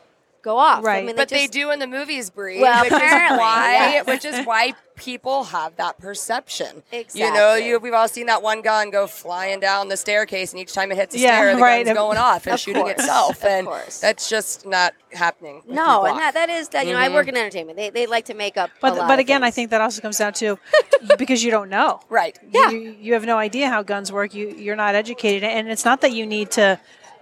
[0.45, 0.79] go off.
[0.79, 1.05] I Right.
[1.05, 2.61] mean, but they just- do in the movies, Bree.
[2.61, 4.05] Well, which is apparently, why, yes.
[4.07, 6.83] which is why people have that perception.
[6.91, 7.21] Exactly.
[7.21, 10.59] You know, you we've all seen that one gun go flying down the staircase, and
[10.61, 11.85] each time it hits a Yeah, stair, the right.
[11.85, 13.99] gun's going off and Of shooting course, itself, of and course.
[13.99, 15.63] that's just not happening.
[15.67, 17.35] No, and that, that is that you know I work mm-hmm.
[17.35, 17.77] in entertainment.
[17.77, 18.69] They, they like to make up.
[18.69, 20.57] a But lot but of again, I think that also comes down to
[21.17, 21.99] because you don't know.
[22.07, 22.37] right.
[22.51, 22.69] Yeah.
[22.69, 24.33] You, you have no idea how guns work.
[24.33, 26.79] You you're not educated, and it's not that you need to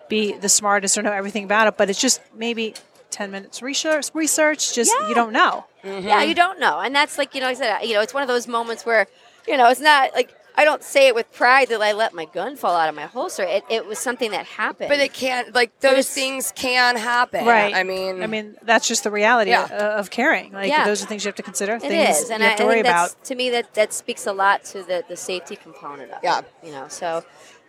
[0.09, 2.75] be the smartest or know everything about it, but it's just maybe
[3.13, 4.07] ten minutes research.
[4.13, 5.07] Research, just Yeah.
[5.09, 5.65] you don't know.
[5.83, 6.07] Mm-hmm.
[6.07, 8.13] Yeah, you don't know, and that's like you know, I said, uh, you know, it's
[8.13, 9.07] one of those moments where,
[9.47, 12.25] you know, it's not like I don't say it with pride that I let my
[12.25, 13.41] gun fall out of my holster.
[13.43, 14.87] It, it was something that happened.
[14.89, 17.43] But it can't like those things can happen.
[17.45, 17.73] Right.
[17.73, 19.63] I mean, I mean that's just the reality Yeah.
[19.63, 20.51] Uh, of, of carrying.
[20.53, 20.85] Like Yeah.
[20.85, 21.73] those are things you have to consider.
[21.77, 23.23] it things is, and you I, have to I worry think about.
[23.25, 26.39] to me that that speaks a lot to the the safety component of Yeah.
[26.39, 26.45] it.
[26.63, 27.23] You know, so.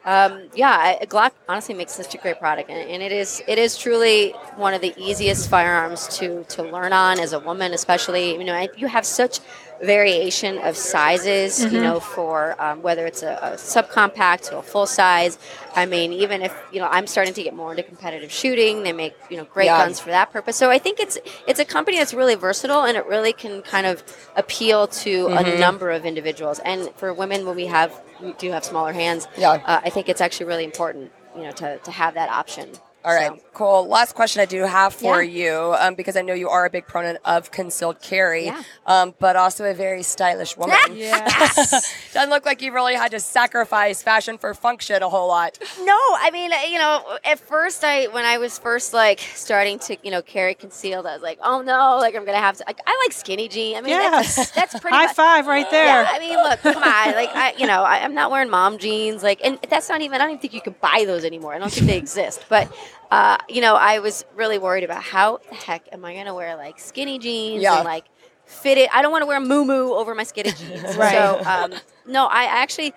[0.05, 3.79] Um, yeah, Glock honestly makes such a great product, and, and it is it is
[3.79, 8.45] truly one of the easiest firearms to to learn on as a woman, especially you
[8.45, 9.41] know you have such
[9.85, 11.75] variation of sizes, Mm-hmm.
[11.75, 15.39] you know, for um, whether it's a, a subcompact to a full size.
[15.77, 18.93] I mean, even if you know I'm starting to get more into competitive shooting, they
[18.93, 19.79] make you know great Yeah.
[19.85, 20.57] guns for that purpose.
[20.57, 23.87] So I think it's it's a company that's really versatile, and it really can kind
[23.87, 24.03] of
[24.37, 25.47] appeal to Mm-hmm.
[25.47, 26.59] a number of individuals.
[26.65, 29.53] And for women, when we have we do have smaller hands, Yeah.
[29.65, 32.71] uh, I think it's actually really important, you know, to, to have that option.
[33.05, 33.87] All right, So, cool.
[33.87, 35.45] Last question I do have for Yeah.
[35.45, 38.63] you, um, because I know you are a big proponent of concealed carry, Yeah.
[38.87, 40.79] um, but also a very stylish woman.
[40.95, 41.93] Yes.
[42.15, 45.59] Doesn't look like you really had to sacrifice fashion for function a whole lot.
[45.83, 49.79] No, I mean, uh, you know, at first, I when I was first like starting
[49.81, 52.65] to, you know, carry concealed, I was like, oh no, like I'm gonna have to.
[52.67, 53.77] Like, I like skinny jean.
[53.77, 54.37] I mean, yes.
[54.37, 54.97] that's, that's pretty.
[54.97, 55.85] High much, five right there.
[56.05, 58.79] Yeah, I mean, look, come on, like I, you know, I, I'm not wearing mom
[58.79, 60.15] jeans, like, and that's not even.
[60.15, 61.53] I don't even think you can buy those anymore.
[61.55, 62.43] I don't think they exist.
[62.49, 62.75] But,
[63.11, 66.57] uh, you know, I was really worried about how the heck am I gonna wear
[66.57, 67.77] like skinny jeans Yeah.
[67.77, 68.05] and like
[68.45, 68.91] fit it.
[68.93, 70.83] I don't want to wear moo moo over my skinny jeans.
[70.97, 71.13] Right.
[71.13, 71.75] So, um,
[72.07, 72.93] no, I actually.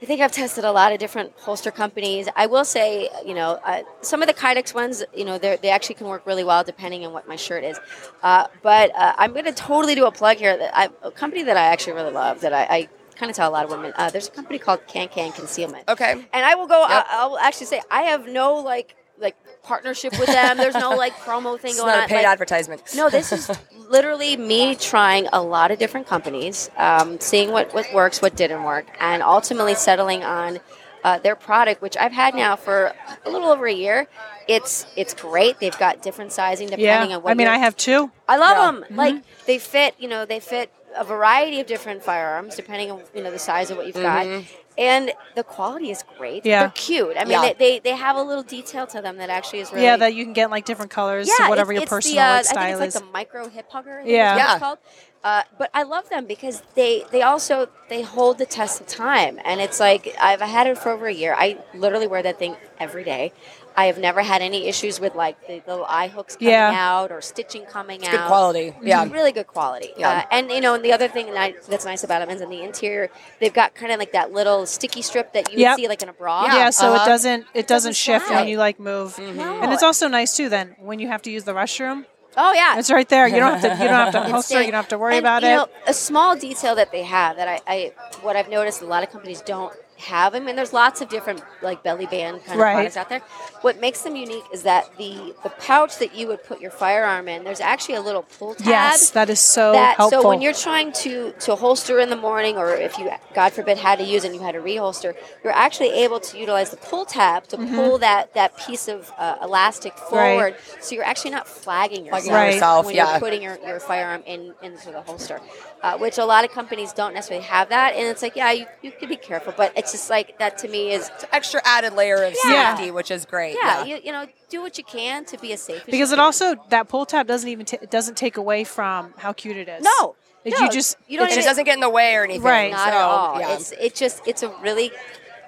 [0.00, 2.28] I think I've tested a lot of different holster companies.
[2.34, 5.70] I will say, you know, uh, some of the Kydex ones, you know, they they
[5.70, 7.78] actually can work really well depending on what my shirt is.
[8.20, 10.56] Uh, but uh, I'm going to totally do a plug here.
[10.58, 13.48] That I, a company that I actually really love that I, I kind of tell
[13.48, 13.92] a lot of women.
[13.94, 15.88] Uh, there's a company called Can Can Concealment.
[15.88, 16.10] Okay.
[16.32, 16.80] And I will go.
[16.80, 17.06] Yep.
[17.08, 20.56] I, I will actually say I have no like like partnership with them.
[20.58, 22.04] There's no like promo thing It's going not on.
[22.04, 22.82] a paid Like, advertisement.
[22.96, 23.50] no, this is
[23.88, 28.64] literally me trying a lot of different companies, um, seeing what, what works, what didn't
[28.64, 30.58] work, and ultimately settling on
[31.04, 32.92] uh, their product, which I've had now for
[33.24, 34.06] a little over a year.
[34.48, 35.58] It's it's great.
[35.60, 37.16] They've got different sizing depending Yeah.
[37.16, 37.30] on what.
[37.30, 38.10] I mean, I have two.
[38.28, 38.86] I love Yeah.
[38.88, 38.96] them.
[38.96, 39.94] Like they fit.
[39.98, 43.70] You know, they fit a variety of different firearms depending on you know the size
[43.70, 44.30] of what you've Mm-hmm.
[44.42, 44.44] got.
[44.78, 46.46] And the quality is great.
[46.46, 46.60] Yeah.
[46.60, 47.16] They're cute.
[47.16, 47.42] I mean, Yeah.
[47.42, 50.14] they, they, they have a little detail to them that actually is really Yeah, that
[50.14, 52.38] you can get like different colors, yeah, whatever it's, your it's personal the, uh, like,
[52.38, 52.94] I style think is.
[52.94, 54.02] it's like the micro hip hugger.
[54.04, 54.36] Yeah.
[54.36, 54.52] Yeah.
[54.52, 54.78] it's called.
[55.24, 59.38] Uh, but I love them because they they also they hold the test of time,
[59.44, 61.32] and it's like I've had it for over a year.
[61.38, 63.32] I literally wear that thing every day.
[63.76, 66.72] I have never had any issues with like the little eye hooks coming Yeah.
[66.74, 68.10] out or stitching coming out.
[68.10, 68.74] Good quality.
[68.82, 69.02] Yeah.
[69.04, 69.90] It's really good quality.
[69.96, 70.10] Yeah.
[70.10, 72.50] Uh, and you know, and the other thing that that's nice about them is in
[72.50, 75.76] the interior, they've got kind of like that little sticky strip that you Yep.
[75.76, 76.44] would see like in a bra.
[76.46, 77.02] yeah, so uh-huh.
[77.02, 78.36] it doesn't it doesn't, doesn't shift slide.
[78.40, 79.18] when you like move.
[79.18, 79.60] No.
[79.62, 82.04] And it's also nice too then when you have to use the restroom.
[82.36, 82.78] Oh yeah.
[82.78, 83.28] It's right there.
[83.28, 85.22] You don't have to you don't have to holster, you don't have to worry And,
[85.24, 85.56] about you it.
[85.56, 89.02] Know, a small detail that they have that I, I what I've noticed a lot
[89.02, 89.72] of companies don't
[90.02, 92.70] have them, and there's lots of different like belly band kind Right.
[92.72, 93.20] of products out there.
[93.62, 97.28] What makes them unique is that the the pouch that you would put your firearm
[97.28, 98.66] in, there's actually a little pull tab.
[98.66, 100.22] yes, that is so that helpful.
[100.22, 103.78] so when you're trying to to holster in the morning, or if you God forbid
[103.78, 106.76] had to use it and you had to reholster, you're actually able to utilize the
[106.78, 110.14] pull tab to pull that that piece of uh, elastic Mm-hmm.
[110.16, 110.34] Right.
[110.36, 112.54] forward, so you're actually not flagging yourself, Flagging Right.
[112.54, 113.10] yourself, when yeah.
[113.12, 115.40] you're putting your, your firearm in into the holster,
[115.82, 118.66] uh, which a lot of companies don't necessarily have that, and it's like yeah, you,
[118.82, 122.22] you could be careful, but it's just like that to me is Extra added layer
[122.24, 122.74] of Yeah.
[122.74, 123.56] safety, which is great.
[123.62, 126.08] yeah, You, you know do what you can to be as safe because you it
[126.10, 126.20] can.
[126.20, 129.68] also that pull tab doesn't even ta it doesn't take away from how cute it
[129.68, 129.82] is.
[129.84, 130.16] no.
[130.44, 132.24] If no, you just you don't And it even- doesn't get in the way or
[132.24, 132.42] anything.
[132.42, 132.72] Right.
[132.72, 133.40] Not so, at all.
[133.40, 133.54] Yeah.
[133.54, 134.90] It's it just it's a really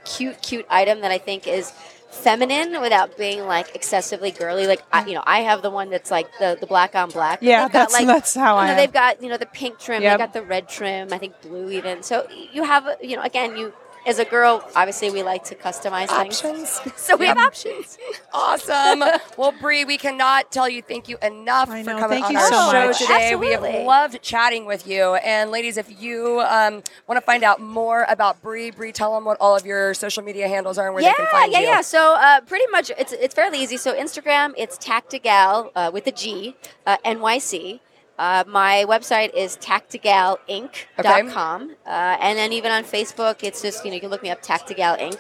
[0.05, 1.73] cute, cute item that I think is
[2.11, 4.69] feminine without being like excessively girly.
[4.69, 5.09] Like I, mm.
[5.09, 7.41] you know, I have the one that's like the, the black on black.
[7.43, 8.77] Yeah, got, that's- like, that's how you I know, am.
[8.77, 10.01] They've got you know the pink trim.
[10.03, 10.13] Yep.
[10.19, 11.13] They got the red trim.
[11.13, 12.05] I think blue even.
[12.05, 13.73] So you have you know again you.
[14.07, 16.79] As a girl, obviously we like to customize Options.
[16.79, 16.95] things.
[17.05, 17.99] So we have options.
[18.35, 19.03] Awesome.
[19.37, 21.99] well, Bree, we cannot tell you thank you enough I for know.
[21.99, 22.99] coming Thank on you our so show much.
[22.99, 23.37] today.
[23.37, 25.15] We have loved chatting with you.
[25.17, 29.25] And ladies, if you um, want to find out more about Bree, Bree, tell them
[29.25, 31.61] what all of your social media handles are and where yeah, they can find yeah,
[31.61, 31.65] you.
[31.67, 31.81] Yeah, yeah.
[31.83, 33.77] So uh, pretty much, it's it's fairly easy.
[33.77, 37.81] So Instagram, it's TactiGal uh, with a G, uh, NYC.
[38.19, 41.71] Uh, my website is tactigalinc.com.
[41.85, 44.41] Uh, and then even on Facebook, it's just, you know, you can look me up,
[44.43, 45.19] TactiGal Inc.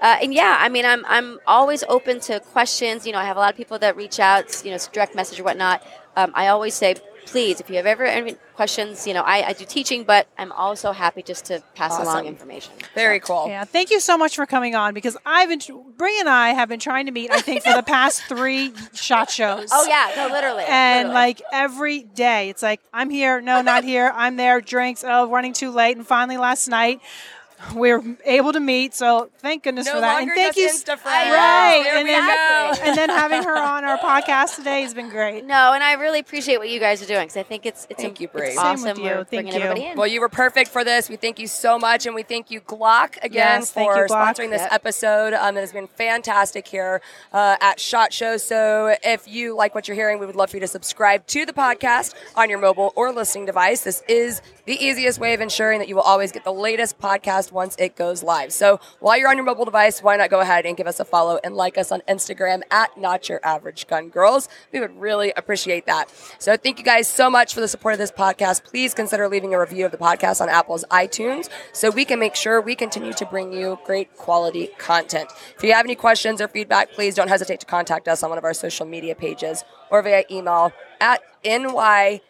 [0.00, 3.06] Uh, and yeah, I mean, I'm, I'm always open to questions.
[3.06, 5.38] You know, I have a lot of people that reach out, you know, direct message
[5.38, 5.86] or whatnot.
[6.16, 9.52] Um, I always say, please, if you have ever any questions, you know, I, I
[9.52, 12.72] do teaching, but I'm also happy just to pass along information.
[12.94, 13.48] Very cool.
[13.48, 15.60] Yeah, thank you so much for coming on because I've been
[15.96, 19.30] Bree and I have been trying to meet I think for the past 3 shot
[19.30, 19.68] shows.
[19.72, 20.64] Oh, yeah, no, literally.
[20.68, 21.14] And literally.
[21.14, 24.12] like every day, it's like I'm here, no, not here.
[24.14, 24.60] I'm there.
[24.60, 25.04] Drinks.
[25.06, 25.96] Oh, running too late.
[25.96, 27.41] And finally, last night, we
[27.74, 28.94] were able to meet.
[28.94, 30.22] So thank goodness No for that.
[30.22, 31.30] and thank you, Insta friends.
[31.30, 31.80] right?
[31.84, 35.44] There and then, and then having her on our podcast today has been great.
[35.44, 38.02] No, and I really appreciate what you guys are doing because I think it's it's,
[38.02, 38.48] Thank a, you, Bree.
[38.48, 38.88] it's Same awesome.
[38.90, 39.04] with you.
[39.04, 39.60] We're Thank bringing you.
[39.60, 39.96] everybody in.
[39.96, 41.08] Well, you were perfect for this.
[41.08, 44.34] We thank you so much, and we thank you, Glock, again Yes, for you, Glock.
[44.34, 44.72] sponsoring this Yep.
[44.72, 45.34] episode.
[45.34, 47.00] Um, it has been fantastic here
[47.32, 48.36] uh, at Shot Show.
[48.36, 51.44] So, if you like what you're hearing, we would love for you to subscribe to
[51.46, 53.82] the podcast on your mobile or listening device.
[53.82, 57.51] This is the easiest way of ensuring that you will always get the latest podcast
[57.52, 58.52] once it goes live.
[58.52, 61.04] So, while you're on your mobile device, why not go ahead and give us a
[61.04, 64.48] follow and like us on Instagram at Not Your Average Gun Girls?
[64.72, 66.10] We would really appreciate that.
[66.38, 68.64] So, thank you guys so much for the support of this podcast.
[68.64, 72.34] Please consider leaving a review of the podcast on Apple's iTunes so we can make
[72.34, 75.30] sure we continue to bring you great quality content.
[75.56, 78.38] If you have any questions or feedback, please don't hesitate to contact us on one
[78.38, 82.20] of our social media pages or via email at nyagg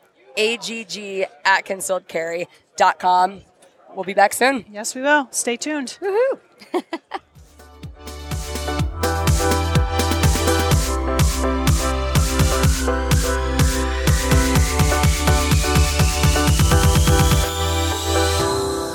[1.45, 3.41] at concealedcarry.com.
[3.95, 4.65] We'll be back soon.
[4.71, 5.29] Yes, we will.
[5.31, 5.99] Stay tuned.